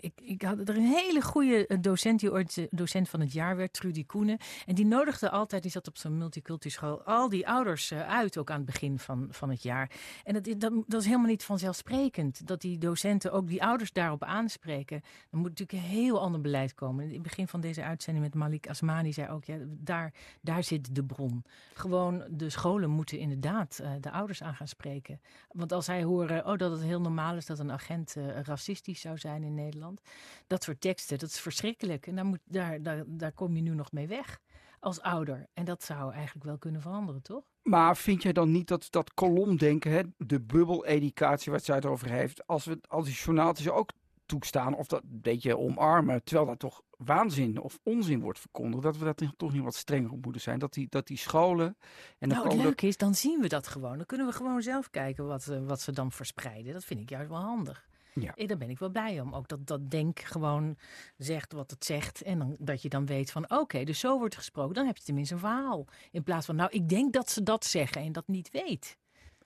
ik, 0.01 0.13
ik 0.23 0.43
had 0.43 0.69
er 0.69 0.77
een 0.77 0.93
hele 0.93 1.23
goede 1.23 1.79
docent 1.81 2.21
die 2.21 2.33
ooit 2.33 2.67
docent 2.71 3.09
van 3.09 3.21
het 3.21 3.33
jaar 3.33 3.57
werd, 3.57 3.73
Trudy 3.73 4.07
Koenen. 4.07 4.39
En 4.67 4.75
die 4.75 4.87
nodigde 4.87 5.31
altijd, 5.31 5.63
die 5.63 5.71
zat 5.71 5.89
op 5.89 5.97
zo'n 5.97 6.19
multicultuurschool, 6.19 7.03
al 7.03 7.29
die 7.29 7.49
ouders 7.49 7.93
uit, 7.93 8.39
ook 8.39 8.51
aan 8.51 8.57
het 8.57 8.67
begin 8.67 8.99
van, 8.99 9.27
van 9.31 9.51
het 9.51 9.63
jaar. 9.63 9.91
En 10.25 10.35
dat, 10.35 10.61
dat, 10.61 10.73
dat 10.87 11.01
is 11.01 11.07
helemaal 11.07 11.27
niet 11.27 11.45
vanzelfsprekend. 11.45 12.47
Dat 12.47 12.61
die 12.61 12.79
docenten 12.79 13.33
ook 13.33 13.49
die 13.49 13.63
ouders 13.63 13.93
daarop 13.93 14.23
aanspreken. 14.23 14.97
Er 15.31 15.39
moet 15.39 15.49
natuurlijk 15.49 15.73
een 15.73 15.91
heel 15.91 16.21
ander 16.21 16.41
beleid 16.41 16.75
komen. 16.75 17.05
In 17.05 17.13
het 17.13 17.23
begin 17.23 17.49
van 17.49 17.61
deze 17.61 17.83
uitzending 17.83 18.25
met 18.25 18.35
Malik 18.49 18.69
Asmani 18.69 19.13
zei 19.13 19.29
ook, 19.29 19.45
ja, 19.45 19.57
daar, 19.67 20.15
daar 20.41 20.65
zit 20.65 20.95
de 20.95 21.05
bron. 21.05 21.45
Gewoon, 21.75 22.25
de 22.31 22.51
scholen 22.51 22.91
moeten 22.91 23.19
inderdaad 23.19 23.79
uh, 23.83 23.91
de 24.01 24.11
ouders 24.11 24.43
aan 24.43 24.55
gaan 24.55 24.69
spreken. 24.69 25.21
Want 25.49 25.73
als 25.73 25.85
zij 25.85 26.03
horen 26.03 26.47
oh, 26.47 26.57
dat 26.57 26.71
het 26.71 26.83
heel 26.83 27.01
normaal 27.01 27.37
is 27.37 27.47
dat 27.47 27.59
een 27.59 27.73
agent 27.73 28.15
uh, 28.17 28.41
racistisch 28.41 29.01
zou 29.01 29.19
zijn 29.19 29.43
in 29.43 29.55
Nederland. 29.55 30.01
Dat 30.47 30.63
soort 30.63 30.81
teksten, 30.81 31.19
dat 31.19 31.29
is 31.29 31.41
verschrikkelijk. 31.41 32.07
En 32.07 32.15
daar, 32.15 32.25
moet, 32.25 32.41
daar, 32.45 32.83
daar, 32.83 33.05
daar 33.07 33.33
kom 33.33 33.57
je 33.57 33.63
nu 33.63 33.75
nog 33.75 33.93
mee 33.93 34.07
weg 34.07 34.41
als 34.81 35.01
ouder. 35.01 35.47
En 35.55 35.65
dat 35.65 35.83
zou 35.83 36.13
eigenlijk 36.13 36.45
wel 36.45 36.59
kunnen 36.59 36.81
veranderen, 36.81 37.23
toch? 37.23 37.45
Maar 37.63 37.97
vind 37.97 38.23
jij 38.23 38.33
dan 38.33 38.51
niet 38.51 38.69
dat 38.69 38.87
dat 38.91 39.15
kolomdenken, 39.15 39.91
hè, 39.91 40.03
de 40.17 40.41
bubbel-educatie 40.41 41.59
zij 41.59 41.75
het 41.75 41.87
over 41.87 42.09
heeft, 42.11 42.47
als, 42.47 42.65
we, 42.65 42.79
als 42.89 43.05
die 43.05 43.15
journaaltjes 43.15 43.69
ook 43.69 43.91
toestaan 44.29 44.75
of 44.75 44.87
dat 44.87 45.03
een 45.03 45.21
beetje 45.21 45.59
omarmen, 45.59 46.25
terwijl 46.25 46.47
dat 46.47 46.59
toch 46.59 46.83
waanzin 46.97 47.61
of 47.61 47.79
onzin 47.83 48.21
wordt 48.21 48.39
verkondigd, 48.39 48.83
dat 48.83 48.97
we 48.97 49.05
daar 49.05 49.15
toch 49.37 49.53
niet 49.53 49.63
wat 49.63 49.75
strenger 49.75 50.13
op 50.13 50.25
moeten 50.25 50.43
zijn. 50.43 50.59
Dat 50.59 50.73
die, 50.73 50.87
dat 50.91 51.07
die 51.07 51.17
scholen. 51.17 51.77
En 52.19 52.29
nou, 52.29 52.49
het 52.49 52.57
leuke 52.57 52.87
is, 52.87 52.97
dan 52.97 53.15
zien 53.15 53.41
we 53.41 53.49
dat 53.49 53.67
gewoon. 53.67 53.97
Dan 53.97 54.07
kunnen 54.07 54.27
we 54.27 54.33
gewoon 54.33 54.63
zelf 54.63 54.91
kijken 54.91 55.27
wat, 55.27 55.47
uh, 55.51 55.67
wat 55.67 55.81
ze 55.81 55.93
dan 55.93 56.13
verspreiden. 56.13 56.73
Dat 56.73 56.85
vind 56.85 57.01
ik 57.01 57.11
juist 57.11 57.29
wel 57.29 57.41
handig. 57.41 57.89
Ja. 58.15 58.35
En 58.35 58.47
daar 58.47 58.57
ben 58.57 58.71
ik 58.71 58.79
wel 58.79 58.91
blij 58.91 59.21
om. 59.21 59.35
Ook 59.35 59.49
dat 59.49 59.67
dat 59.67 59.91
denk 59.91 60.21
gewoon 60.21 60.77
zegt 61.17 61.53
wat 61.53 61.71
het 61.71 61.85
zegt. 61.85 62.23
En 62.23 62.39
dan, 62.39 62.57
dat 62.61 62.83
je 62.83 62.89
dan 62.89 63.07
weet 63.07 63.31
van 63.31 63.51
oké, 63.51 63.85
dus 63.85 63.99
zo 63.99 64.19
wordt 64.19 64.37
gesproken. 64.37 64.75
Dan 64.75 64.87
heb 64.87 64.97
je 64.97 65.03
tenminste 65.03 65.35
een 65.35 65.41
verhaal. 65.41 65.87
In 66.11 66.23
plaats 66.23 66.47
van 66.47 66.57
nou, 66.57 66.71
ik 66.71 66.89
denk 66.89 67.13
dat 67.13 67.31
ze 67.31 67.43
dat 67.43 67.65
zeggen 67.65 68.03
en 68.03 68.13
dat 68.13 68.29
niet 68.29 68.51
weet. 68.51 68.97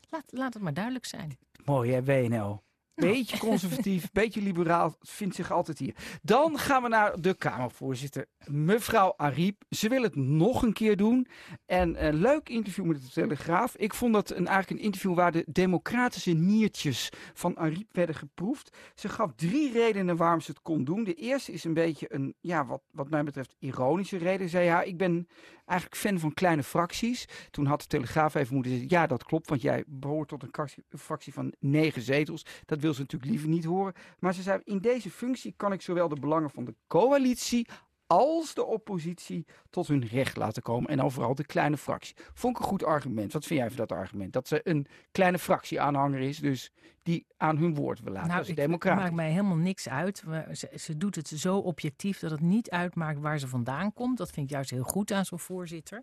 Laat, 0.09 0.25
laat 0.27 0.55
het 0.55 0.63
maar 0.63 0.75
duidelijk 0.75 1.05
zijn. 1.05 1.39
Mooi 1.65 1.93
hè, 1.93 2.05
WNL. 2.05 2.63
Beetje 3.11 3.39
conservatief, 3.39 4.13
beetje 4.13 4.43
liberaal, 4.43 4.97
vindt 5.01 5.35
zich 5.35 5.51
altijd 5.51 5.79
hier. 5.79 5.95
Dan 6.23 6.59
gaan 6.59 6.83
we 6.83 6.89
naar 6.89 7.21
de 7.21 7.35
Kamervoorzitter, 7.35 8.27
mevrouw 8.47 9.15
Ariep. 9.17 9.63
Ze 9.71 9.89
wil 9.89 10.03
het 10.03 10.17
nog 10.17 10.63
een 10.63 10.73
keer 10.73 10.97
doen. 10.97 11.27
En 11.67 12.07
een 12.07 12.15
leuk 12.15 12.49
interview 12.49 12.85
met 12.85 13.03
de 13.03 13.09
Telegraaf. 13.09 13.77
Ik 13.77 13.95
vond 13.95 14.13
dat 14.13 14.31
een, 14.31 14.47
eigenlijk 14.47 14.71
een 14.71 14.85
interview 14.85 15.15
waar 15.15 15.33
de 15.33 15.45
democratische 15.47 16.33
niertjes 16.33 17.09
van 17.35 17.57
Ariep 17.57 17.89
werden 17.93 18.15
geproefd. 18.15 18.77
Ze 18.95 19.09
gaf 19.09 19.33
drie 19.37 19.73
redenen 19.73 20.17
waarom 20.17 20.41
ze 20.41 20.51
het 20.51 20.63
kon 20.63 20.85
doen. 20.85 21.05
De 21.05 21.15
eerste 21.15 21.53
is 21.53 21.65
een 21.65 21.75
beetje 21.75 22.15
een, 22.15 22.35
ja, 22.41 22.67
wat, 22.67 22.83
wat 22.91 23.11
mij 23.11 23.25
betreft, 23.25 23.55
ironische 23.59 24.17
reden. 24.17 24.49
Zei 24.49 24.65
ja, 24.65 24.83
ik 24.83 24.97
ben 24.97 25.29
eigenlijk 25.65 26.01
fan 26.01 26.19
van 26.19 26.35
kleine 26.35 26.63
fracties. 26.63 27.29
Toen 27.51 27.67
had 27.67 27.81
de 27.81 27.87
Telegraaf 27.87 28.35
even 28.35 28.55
moeten 28.55 28.73
zeggen, 28.73 28.91
ja 28.91 29.07
dat 29.07 29.25
klopt, 29.25 29.49
want 29.49 29.63
jij 29.63 29.85
behoort 29.87 30.29
tot 30.29 30.43
een 30.43 30.99
fractie 30.99 31.33
van 31.33 31.53
negen 31.59 32.03
zetels. 32.03 32.47
Dat 32.67 32.81
wil 32.81 32.95
ze 32.95 33.01
natuurlijk 33.01 33.31
liever 33.31 33.49
niet 33.49 33.65
horen. 33.65 33.95
Maar 34.19 34.35
ze 34.35 34.43
zei, 34.43 34.61
in 34.65 34.79
deze 34.79 35.11
functie 35.11 35.55
kan 35.57 35.73
ik 35.73 35.83
zowel 35.83 36.09
de 36.09 36.21
belangen 36.21 36.51
van 36.51 36.65
de 36.65 36.75
coalitie 36.87 37.67
als 38.07 38.55
de 38.55 38.65
oppositie 38.65 39.47
tot 39.71 39.89
hun 39.89 40.07
recht 40.07 40.37
laten 40.37 40.63
komen. 40.63 40.91
En 40.91 40.97
dan 40.97 41.13
vooral 41.13 41.35
de 41.35 41.47
kleine 41.47 41.77
fractie. 41.77 42.17
Vond 42.35 42.57
ik 42.57 42.63
een 42.63 42.69
goed 42.69 42.85
argument. 42.85 43.33
Wat 43.33 43.45
vind 43.45 43.61
jij 43.61 43.69
van 43.69 43.77
dat 43.77 43.93
argument? 43.93 44.33
Dat 44.33 44.49
ze 44.49 44.61
een 44.65 44.87
kleine 45.13 45.39
fractie-aanhanger 45.39 46.21
is, 46.21 46.39
dus 46.39 46.73
die 47.03 47.27
aan 47.37 47.57
hun 47.57 47.75
woord 47.75 48.01
wil 48.01 48.13
laten. 48.13 48.29
Nou, 48.29 48.55
dat 48.55 48.73
Het 48.73 48.85
maakt 48.85 49.15
mij 49.15 49.31
helemaal 49.31 49.57
niks 49.57 49.89
uit. 49.89 50.25
Ze, 50.53 50.71
ze, 50.77 50.97
doet 50.97 51.15
het 51.15 51.29
zo 51.29 51.57
objectief 51.57 52.19
dat 52.19 52.31
het 52.31 52.41
niet 52.41 52.71
uitmaakt 52.71 53.21
waar 53.21 53.39
ze 53.39 53.49
vandaan 53.49 53.93
komt. 53.93 54.19
Dat 54.19 54.31
vind 54.31 54.47
ik 54.47 54.53
juist 54.53 54.71
heel 54.71 54.83
goed 54.83 55.13
aan 55.13 55.25
zo'n 55.25 55.39
voorzitter. 55.39 56.03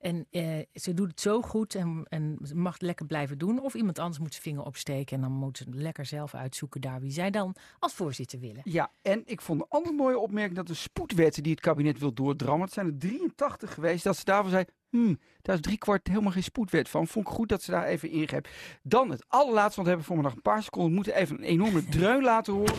En 0.00 0.26
eh, 0.30 0.58
ze 0.74 0.94
doet 0.94 1.10
het 1.10 1.20
zo 1.20 1.42
goed 1.42 1.74
en, 1.74 2.04
en 2.08 2.38
mag 2.54 2.72
het 2.72 2.82
lekker 2.82 3.06
blijven 3.06 3.38
doen. 3.38 3.60
Of 3.60 3.74
iemand 3.74 3.98
anders 3.98 4.18
moet 4.18 4.32
zijn 4.32 4.42
vinger 4.42 4.64
opsteken 4.64 5.16
en 5.16 5.22
dan 5.22 5.32
moet 5.32 5.56
ze 5.56 5.64
lekker 5.70 6.06
zelf 6.06 6.34
uitzoeken 6.34 6.80
daar 6.80 7.00
wie 7.00 7.12
zij 7.12 7.30
dan 7.30 7.54
als 7.78 7.94
voorzitter 7.94 8.38
willen. 8.38 8.62
Ja, 8.64 8.90
en 9.02 9.22
ik 9.24 9.40
vond 9.40 9.60
een 9.60 9.66
andere 9.68 9.94
mooie 9.94 10.18
opmerking 10.18 10.56
dat 10.56 10.66
de 10.66 10.74
spoedwetten 10.74 11.42
die 11.42 11.52
het 11.52 11.60
kabinet 11.60 11.98
wil 11.98 12.12
doordrammen, 12.12 12.64
het 12.64 12.72
zijn 12.72 12.86
er 12.86 12.98
83 12.98 13.74
geweest, 13.74 14.04
dat 14.04 14.16
ze 14.16 14.24
daarvoor 14.24 14.50
zei, 14.50 14.64
hmm, 14.94 15.18
daar 15.42 15.54
is 15.54 15.60
driekwart 15.60 16.08
helemaal 16.08 16.32
geen 16.32 16.42
spoedwet 16.42 16.88
van. 16.88 17.06
Vond 17.06 17.28
ik 17.28 17.34
goed 17.34 17.48
dat 17.48 17.62
ze 17.62 17.70
daar 17.70 17.84
even 17.84 18.10
ingreep. 18.10 18.48
Dan 18.82 19.10
het 19.10 19.24
allerlaatste, 19.28 19.74
want 19.74 19.88
we 19.88 19.88
hebben 19.88 20.04
voor 20.04 20.22
nog 20.22 20.34
een 20.34 20.42
paar 20.42 20.62
seconden. 20.62 20.90
We 20.90 20.96
moeten 20.96 21.14
even 21.14 21.36
een 21.36 21.42
enorme 21.42 21.84
dreun 21.96 22.22
laten 22.22 22.52
horen. 22.52 22.74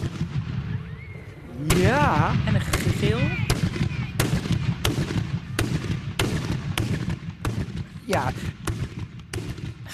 Ja. 1.75 2.33
En 2.45 2.55
een 2.55 2.61
gegil. 2.61 3.19
Ja, 8.05 8.31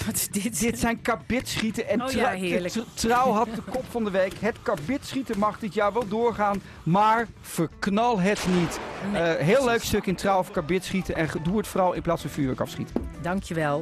wat 0.06 0.14
is 0.14 0.28
dit? 0.28 0.60
Dit 0.60 0.78
zijn 0.78 1.02
kabitschieten. 1.02 1.88
En 1.88 2.02
oh, 2.02 2.10
ja, 2.10 2.30
heerlijk. 2.30 2.74
Trouw 2.94 3.30
had 3.30 3.48
de 3.54 3.62
kop 3.70 3.84
van 3.90 4.04
de 4.04 4.10
week. 4.10 4.32
Het 4.38 4.56
kabitschieten 4.62 5.38
mag 5.38 5.58
dit 5.58 5.74
jaar 5.74 5.92
wel 5.92 6.08
doorgaan, 6.08 6.62
maar 6.82 7.26
verknal 7.40 8.20
het 8.20 8.46
niet. 8.48 8.78
Nee, 9.12 9.34
uh, 9.34 9.40
heel 9.40 9.64
leuk 9.64 9.82
stuk 9.82 10.06
in 10.06 10.14
Trouw 10.14 10.38
over 10.38 10.52
kabitschieten. 10.52 11.14
En 11.14 11.28
doe 11.42 11.56
het 11.56 11.66
vooral 11.66 11.92
in 11.92 12.02
plaats 12.02 12.20
van 12.20 12.30
vuurwerk 12.30 12.60
afschieten. 12.60 12.94
Dankjewel. 13.20 13.80